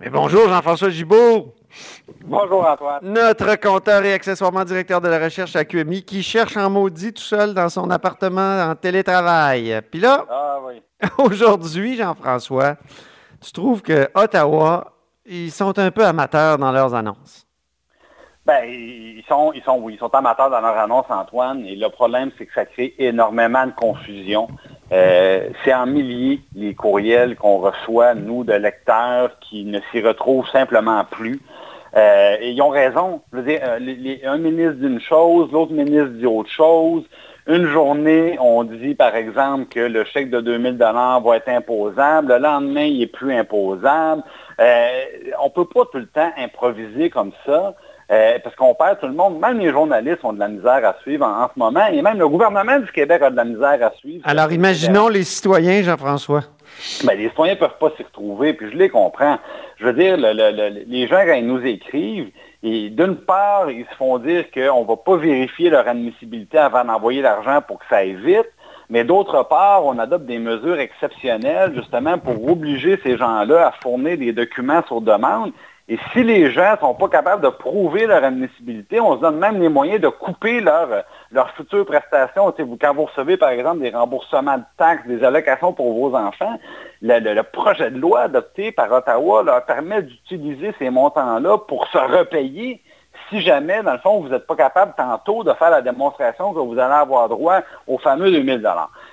[0.00, 1.54] Mais bonjour Jean-François Gibault.
[2.24, 2.98] Bonjour Antoine.
[3.02, 7.22] Notre compteur et accessoirement directeur de la recherche à QMI qui cherche en maudit tout
[7.22, 9.80] seul dans son appartement en télétravail.
[9.90, 10.82] Puis là, Ah oui.
[11.18, 12.76] aujourd'hui, Jean-François,
[13.40, 14.92] tu trouves que Ottawa,
[15.26, 17.46] ils sont un peu amateurs dans leurs annonces.
[18.46, 21.64] Ben, ils sont, ils sont, oui, ils sont amateurs dans leur annonce, Antoine.
[21.64, 24.48] Et le problème, c'est que ça crée énormément de confusion.
[24.94, 30.48] Euh, c'est en milliers les courriels qu'on reçoit, nous, de lecteurs qui ne s'y retrouvent
[30.48, 31.40] simplement plus.
[31.96, 33.20] Euh, et ils ont raison.
[33.32, 37.02] Je veux dire, euh, un ministre dit une chose, l'autre ministre dit autre chose.
[37.48, 42.32] Une journée, on dit par exemple que le chèque de 2000 dollars va être imposable.
[42.32, 44.22] Le lendemain, il est plus imposable.
[44.58, 47.74] On peut pas tout le temps improviser comme ça.
[48.10, 50.94] Euh, parce qu'on perd tout le monde, même les journalistes ont de la misère à
[51.02, 53.78] suivre en, en ce moment, et même le gouvernement du Québec a de la misère
[53.82, 54.22] à suivre.
[54.26, 56.42] Alors imaginons les citoyens, Jean-François.
[57.04, 59.38] Ben, les citoyens ne peuvent pas s'y retrouver, puis je les comprends.
[59.78, 62.30] Je veux dire, le- le- le- les gens, quand ils nous écrivent,
[62.62, 66.84] et d'une part, ils se font dire qu'on ne va pas vérifier leur admissibilité avant
[66.84, 68.48] d'envoyer l'argent pour que ça aille vite,
[68.90, 74.16] mais d'autre part, on adopte des mesures exceptionnelles justement pour obliger ces gens-là à fournir
[74.18, 75.52] des documents sur demande.
[75.86, 79.38] Et si les gens ne sont pas capables de prouver leur admissibilité, on se donne
[79.38, 80.88] même les moyens de couper leur,
[81.30, 82.54] leurs futures prestations.
[82.58, 86.58] Vous- quand vous recevez, par exemple, des remboursements de taxes, des allocations pour vos enfants,
[87.02, 92.80] le projet de loi adopté par Ottawa leur permet d'utiliser ces montants-là pour se repayer
[93.28, 96.58] si jamais, dans le fond, vous n'êtes pas capable tantôt de faire la démonstration que
[96.60, 98.66] vous allez avoir droit aux fameux 2000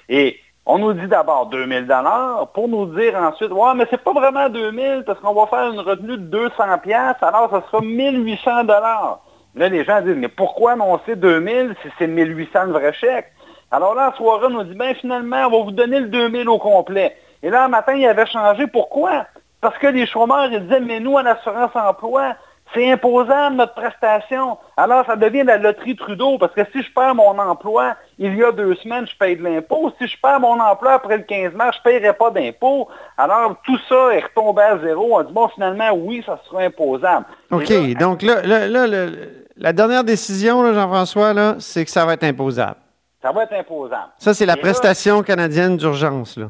[0.10, 4.14] Et on nous dit d'abord 2000 dollars pour nous dire ensuite, ouais, mais c'est pas
[4.14, 8.66] vraiment 2000 parce qu'on va faire une retenue de 200 pièces, alors ça sera 1800
[8.66, 9.22] dollars.
[9.56, 13.32] Là, les gens disent, mais pourquoi annoncer 2000 si c'est 1800 le vrai chèque?
[13.72, 16.48] Alors là, la soirée, on nous dit, ben finalement, on va vous donner le 2000
[16.48, 17.18] au complet.
[17.44, 18.68] Et là, un matin, il avait changé.
[18.68, 19.26] Pourquoi?
[19.62, 22.36] Parce que les chômeurs, ils disaient, mais nous, à l'assurance emploi,
[22.74, 24.58] c'est imposable notre prestation.
[24.78, 27.96] Alors, ça devient la loterie Trudeau, parce que si je perds mon emploi
[28.28, 29.92] il y a deux semaines, je paye de l'impôt.
[30.00, 32.88] Si je perds mon emploi après le 15 mars, je ne paierai pas d'impôt.
[33.18, 35.18] Alors, tout ça est retombé à zéro.
[35.20, 37.26] On dit, bon, finalement, oui, ça sera imposable.
[37.52, 42.14] OK, là, donc là, là, là, le- la dernière décision, Jean-François, c'est que ça va
[42.14, 42.76] être imposable.
[43.22, 44.10] ça va être imposable.
[44.18, 46.38] Ça, c'est la Et prestation canadienne d'urgence.
[46.38, 46.46] là.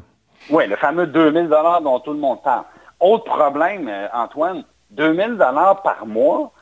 [0.50, 2.64] Oui, le fameux 2000 dollars dont tout le monde parle.
[3.00, 6.52] Autre problème, euh, Antoine, 2000 dollars par mois,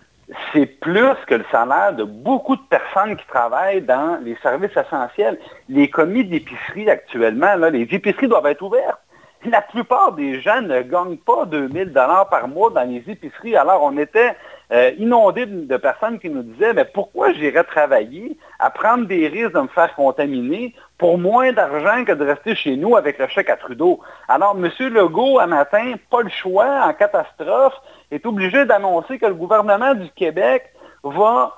[0.52, 5.38] c'est plus que le salaire de beaucoup de personnes qui travaillent dans les services essentiels.
[5.68, 9.00] Les commis d'épicerie actuellement, les épiceries doivent être ouvertes.
[9.46, 13.56] La plupart des gens ne gagnent pas 2000 dollars par mois dans les épiceries.
[13.56, 14.36] Alors, on était
[14.70, 19.28] euh, inondés de, de personnes qui nous disaient, mais pourquoi j'irais travailler à prendre des
[19.28, 23.27] risques de me faire contaminer pour moins d'argent que de rester chez nous avec le
[23.27, 24.00] chèque à Trudeau?
[24.28, 24.71] Alors, M.
[24.91, 27.72] Legault, un matin, pas le choix, en catastrophe,
[28.11, 30.65] est obligé d'annoncer que le gouvernement du Québec
[31.03, 31.55] va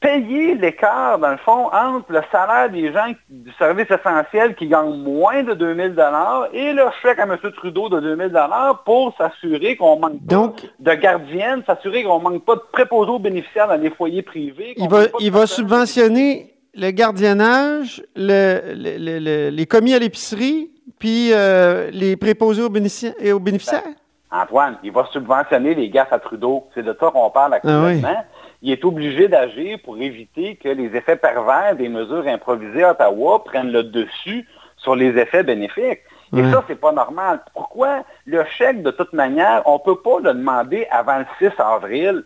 [0.00, 4.96] payer l'écart, dans le fond, entre le salaire des gens du service essentiel qui gagnent
[4.96, 7.38] moins de 2000 dollars et le chèque à M.
[7.56, 12.44] Trudeau de 2000 dollars pour s'assurer qu'on manque Donc- pas de gardiennes, s'assurer qu'on manque
[12.44, 14.74] pas de préposés aux bénéficiaires dans les foyers privés.
[14.78, 21.30] Il va, il subventionner le gardiennage, le- le- le- le- les commis à l'épicerie, puis
[21.32, 22.72] euh, les préposés aux,
[23.20, 23.82] et aux bénéficiaires?
[24.30, 26.64] Antoine, il va subventionner les gaffes à Trudeau.
[26.74, 28.00] C'est de ça qu'on parle actuellement.
[28.06, 28.24] Ah
[28.62, 33.44] Il est obligé d'agir pour éviter que les effets pervers des mesures improvisées à Ottawa
[33.44, 34.46] prennent le dessus
[34.78, 36.00] sur les effets bénéfiques.
[36.34, 36.50] Et Ouais.
[36.50, 37.40] ça, c'est pas normal.
[37.52, 42.24] Pourquoi le chèque, de toute manière, on peut pas le demander avant le 6 avril?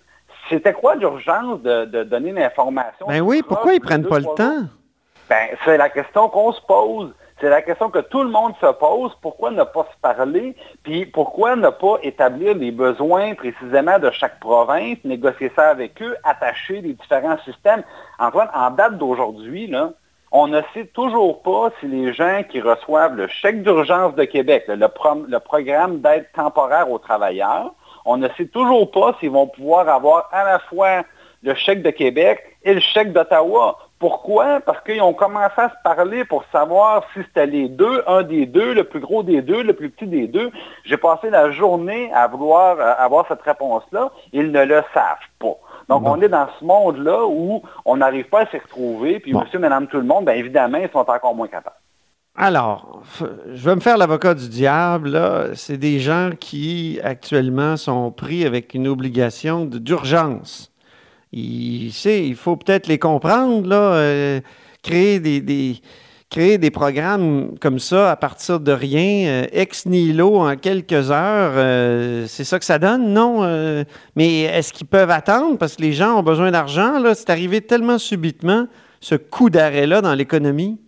[0.48, 3.06] C'était quoi l'urgence de, de donner l'information?
[3.08, 4.62] Ben oui, pourquoi ils prennent deux, pas le temps?
[5.28, 7.12] Ben, c'est la question qu'on se pose.
[7.40, 9.12] C'est la question que tout le monde se pose.
[9.20, 10.56] Pourquoi ne pas se parler?
[10.84, 16.16] Puis pourquoi ne pas établir les besoins précisément de chaque province, négocier ça avec eux,
[16.24, 17.82] attacher les différents systèmes?
[18.18, 19.90] Antoine, en date d'aujourd'hui, là,
[20.32, 24.64] on ne sait toujours pas si les gens qui reçoivent le chèque d'urgence de Québec,
[24.68, 27.74] le, le pro- le programme d'aide temporaire aux travailleurs,
[28.06, 31.02] on ne sait toujours pas s'ils vont pouvoir avoir à la fois
[31.42, 33.78] le chèque de Québec et le chèque d'Ottawa.
[33.98, 34.60] Pourquoi?
[34.60, 38.44] Parce qu'ils ont commencé à se parler pour savoir si c'était les deux, un des
[38.46, 40.50] deux, le plus gros des deux, le plus petit des deux.
[40.84, 44.10] J'ai passé la journée à vouloir euh, avoir cette réponse-là.
[44.32, 45.54] Ils ne le savent pas.
[45.88, 46.10] Donc, Bon.
[46.16, 49.18] on est dans ce monde-là où on n'arrive pas à s'y retrouver.
[49.20, 49.40] Puis, Bon.
[49.40, 51.76] monsieur, madame, tout le monde, bien évidemment, ils sont encore moins capables.
[52.38, 53.02] Alors,
[53.54, 55.18] je vais me faire l'avocat du diable.
[55.54, 60.70] C'est des gens qui, actuellement, sont pris avec une obligation d'urgence.
[61.32, 64.40] Il, il faut peut-être les comprendre, là, euh,
[64.82, 71.52] créer des, programmes comme ça à partir de rien, euh, ex nihilo en quelques heures,
[71.56, 73.84] euh, c'est ça que ça donne, non?
[74.14, 75.56] Mais est-ce qu'ils peuvent attendre?
[75.56, 76.98] Parce que les gens ont besoin d'argent?
[76.98, 78.66] Là, c'est arrivé tellement subitement,
[79.00, 80.78] ce coup d'arrêt-là dans l'économie.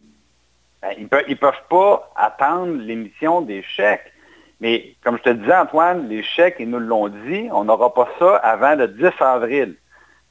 [0.83, 4.13] Ben, ils ne peuvent, pas attendre l'émission des chèques.
[4.61, 8.09] Mais comme je te disais, Antoine, les chèques, ils nous l'ont dit, on n'aura pas
[8.19, 9.77] ça avant le 10 avril.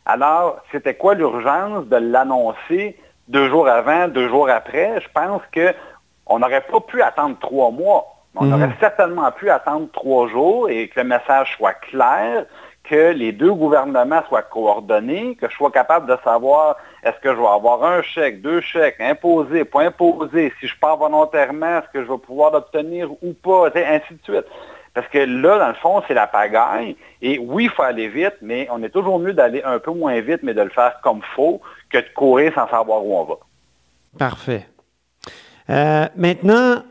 [0.05, 2.97] Alors, c'était quoi l'urgence de l'annoncer
[3.27, 5.01] deux jours avant, deux jours après?
[5.01, 8.05] Je pense qu'on n'aurait pas pu attendre trois mois.
[8.35, 8.53] On mhm.
[8.53, 12.45] aurait certainement pu attendre trois jours et que le message soit clair,
[12.89, 17.39] que les deux gouvernements soient coordonnés, que je sois capable de savoir est-ce que je
[17.39, 22.04] vais avoir un chèque, deux chèques, imposé, pas imposé, si je pars volontairement, est-ce que
[22.04, 24.45] je vais pouvoir l'obtenir ou pas, ainsi de suite.
[24.94, 26.95] Parce que là, dans le fond, c'est la pagaille.
[27.22, 30.19] Et oui, il faut aller vite, mais on est toujours mieux d'aller un peu moins
[30.22, 31.62] vite, mais de le faire comme faut,
[31.92, 33.36] que de courir sans savoir où on va.
[34.18, 34.66] Parfait.
[35.69, 36.81] Euh, maintenant,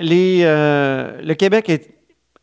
[0.00, 1.88] les, euh, le Québec est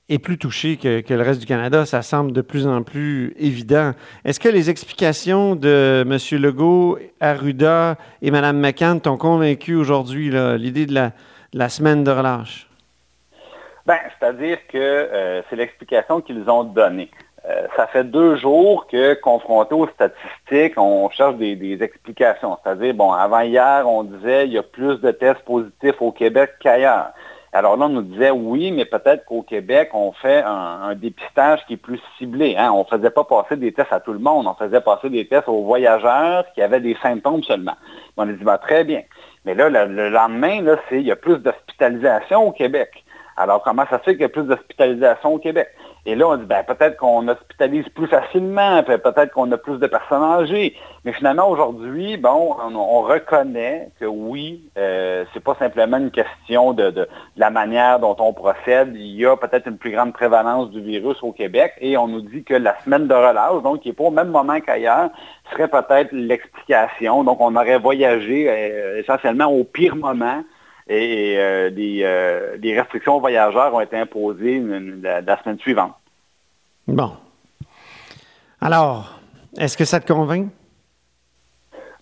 [0.09, 1.85] est plus touché que, le reste du Canada.
[1.85, 3.91] Ça semble de plus en plus évident.
[4.25, 6.41] Est-ce que les explications de M.
[6.41, 11.11] Legault, Arruda et Mme McCann t'ont convaincu aujourd'hui, l'idée de
[11.53, 12.67] la, semaine de relâche?
[13.85, 17.09] Bien, c'est-à-dire que euh, c'est l'explication qu'ils ont donnée.
[17.47, 22.57] Euh, ça fait deux jours que, confronté aux statistiques, on cherche des, des explications.
[22.63, 26.51] C'est-à-dire, bon, avant hier, on disait qu'il y a plus de tests positifs au Québec
[26.59, 27.11] qu'ailleurs.
[27.51, 31.73] Alors là, on nous disait oui, mais peut-être qu'au Québec, on fait un, dépistage qui
[31.73, 32.55] est plus ciblé.
[32.57, 32.71] Hein.
[32.71, 35.27] On ne faisait pas passer des tests à tout le monde, on faisait passer des
[35.27, 37.75] tests aux voyageurs qui avaient des symptômes seulement.
[38.17, 39.01] On a dit, bah, très bien.
[39.45, 43.03] Mais là, le, lendemain, là, il y a plus d'hospitalisation au Québec.
[43.39, 45.69] Alors, comment ça se fait qu'il y a plus d'hospitalisation au Québec?
[46.05, 49.87] Et là, on dit, ben, peut-être qu'on hospitalise plus facilement, peut-être qu'on a plus de
[49.87, 50.75] personnes âgées.
[51.05, 57.07] Mais finalement, aujourd'hui, bon, on, reconnaît que oui, euh, c'est pas simplement une question de,
[57.37, 58.91] la manière dont on procède.
[58.93, 62.21] Il y a peut-être une plus grande prévalence du virus au Québec et on nous
[62.21, 65.11] dit que la semaine de relâche, donc qui n'est pas au même moment qu'ailleurs,
[65.51, 67.23] serait peut-être l'explication.
[67.23, 70.43] Donc, on aurait voyagé euh, essentiellement au pire moment
[70.89, 74.61] et euh, euh, des, restrictions aux voyageurs ont été imposées
[75.01, 75.93] la, semaine suivante.
[76.87, 77.11] Bon.
[78.59, 79.19] Alors,
[79.57, 80.47] est-ce que ça te convainc?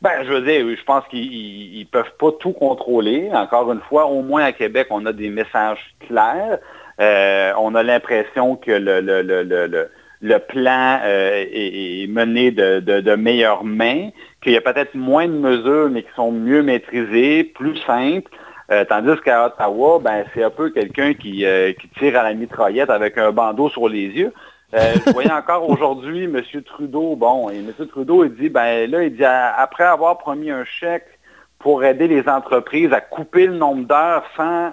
[0.01, 3.29] Ben, je veux dire, je pense qu'ils ne peuvent pas tout contrôler.
[3.33, 6.59] Encore une fois, au moins à Québec, on a des messages clairs.
[7.01, 14.11] Euh, on a l'impression que le, plan est, mené de, de, de meilleure main,
[14.41, 18.31] qu'il y a peut-être moins de mesures, mais qui sont mieux maîtrisées, plus simples.
[18.69, 22.33] Euh, tandis qu'à Ottawa, ben, c'est un peu quelqu'un qui, euh, qui, tire à la
[22.33, 24.33] mitraillette avec un bandeau sur les yeux.
[24.73, 26.41] Euh, je voyais encore aujourd'hui M.
[26.65, 27.71] Trudeau, bon, et M.
[27.87, 31.07] Trudeau, il dit, ben là, il dit, après avoir promis un chèque
[31.59, 34.71] pour aider les entreprises à couper le nombre d'heures sans,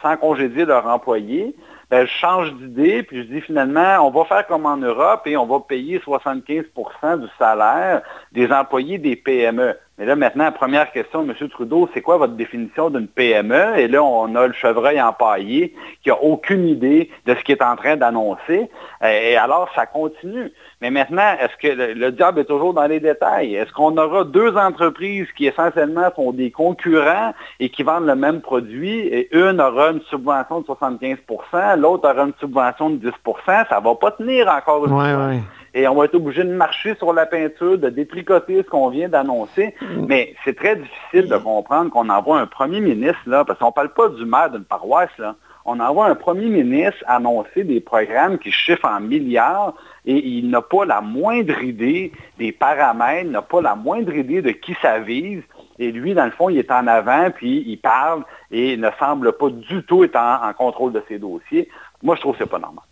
[0.00, 1.54] sans congédier leurs employés,
[1.90, 5.36] ben, je change d'idée, puis je dis finalement, on va faire comme en Europe et
[5.36, 8.00] on va payer 75% du salaire
[8.30, 9.76] des employés des PME.
[9.98, 11.48] Mais là, maintenant, première question, M.
[11.50, 13.78] Trudeau, c'est quoi votre définition d'une PME?
[13.78, 17.62] Et là, on a le chevreuil empaillé qui n'a aucune idée de ce qu'il est
[17.62, 18.70] en train d'annoncer.
[19.04, 20.50] Et alors, ça continue.
[20.80, 23.54] Mais maintenant, est-ce que le, diable est toujours dans les détails?
[23.54, 28.40] Est-ce qu'on aura deux entreprises qui essentiellement sont des concurrents et qui vendent le même
[28.40, 33.12] produit et une aura une subvention de 75% l'autre aura une subvention de 10%
[33.46, 35.32] Ça ne va pas tenir encore une fois
[35.74, 39.08] et on va être obligé de marcher sur la peinture, de détricoter ce qu'on vient
[39.08, 39.74] d'annoncer.
[39.80, 40.06] Mm.
[40.06, 43.72] Mais c'est très difficile de comprendre qu'on envoie un premier ministre, là, parce qu'on ne
[43.72, 45.36] parle pas du maire d'une paroisse, là.
[45.64, 50.60] On envoie un premier ministre annoncer des programmes qui chiffrent en milliards et il n'a
[50.60, 55.42] pas la moindre idée des paramètres, n'a pas la moindre idée de qui ça vise.
[55.78, 59.32] Et lui, dans le fond, il est en avant, puis il parle et ne semble
[59.34, 61.68] pas du tout être en, contrôle de ses dossiers.
[62.02, 62.84] Moi, je trouve que ce n'est pas normal.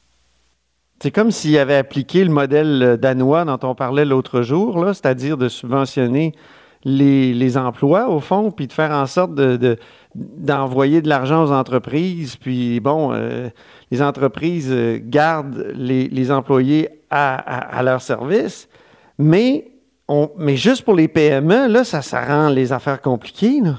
[1.02, 5.38] C'est comme s'il avait appliqué le modèle euh, danois dont on parlait l'autre jour, c'est-à-dire
[5.38, 6.34] de subventionner
[6.84, 9.32] les, emplois, au fond, puis de faire en sorte
[10.14, 13.48] d'envoyer de, l'argent aux entreprises, puis bon, euh,
[13.90, 18.68] les entreprises euh, gardent les, employés à, leur service,
[19.18, 19.72] mais,
[20.38, 23.60] mais juste pour les PME, là, ça, ça rend les affaires compliquées.
[23.62, 23.76] Là.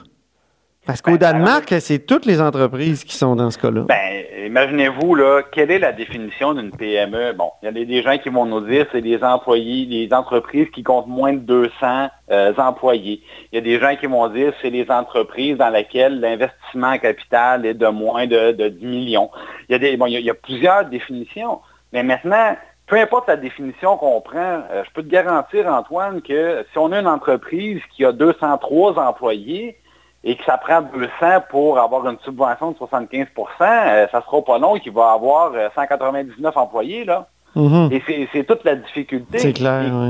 [0.86, 3.82] Parce qu'au ben, Danemark, c'est toutes les entreprises qui sont dans ce cas-là.
[3.82, 7.34] Ben, imaginez-vous, là, quelle est la définition d'une PME?
[7.34, 10.70] Bon, il y a des gens qui vont nous dire c'est des employés, des entreprises
[10.74, 13.22] qui comptent moins de 200 euh, employés.
[13.52, 17.64] Il y a des gens qui vont dire c'est les entreprises dans lesquelles l'investissement capital
[17.68, 19.30] est de moins de, 10 millions.
[19.70, 21.60] Il y, a des, bon, il, y a, plusieurs définitions.
[21.94, 22.56] Mais maintenant,
[22.88, 26.92] peu importe la définition qu'on prend, euh, je peux te garantir, Antoine, que si on
[26.92, 29.78] a une entreprise qui a 203 employés,
[30.24, 31.10] et que ça prend 200
[31.50, 36.56] pour avoir une subvention de 75% ça ça sera pas long qu'il va avoir 199
[36.58, 37.28] employés, là.
[37.56, 37.94] Mm-hmm.
[37.94, 39.54] Et c'est toute la difficulté.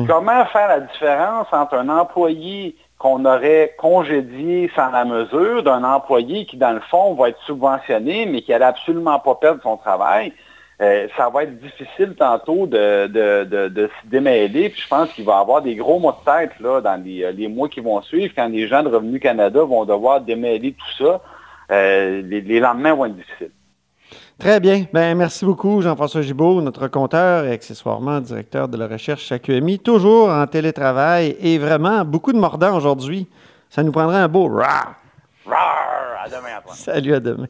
[0.08, 6.46] Comment faire la différence entre un employé qu'on aurait congédié sans la mesure d'un employé
[6.46, 10.34] qui, dans le fond, va être subventionné, mais qui n'allait absolument pas perdre son travail?
[10.82, 14.70] Euh, ça va être difficile tantôt de, de, se démêler.
[14.70, 17.32] Puis je pense qu'il va y avoir des gros mots de tête là, dans les,
[17.34, 21.04] les, mois qui vont suivre, quand les gens de Revenu Canada vont devoir démêler tout
[21.04, 21.22] ça.
[21.72, 23.52] Euh, les, les lendemains vont être difficiles.
[24.40, 24.86] Très bien.
[24.92, 29.78] Ben, merci beaucoup, Jean-François Gibault, notre compteur et accessoirement directeur de la recherche à QMI,
[29.78, 33.30] toujours en télétravail et vraiment beaucoup de mordants aujourd'hui.
[33.70, 34.96] Ça nous prendrait un beau rah!
[35.46, 36.24] Rah!
[36.24, 36.76] À demain, Antoine.
[36.76, 37.48] Salut, à demain.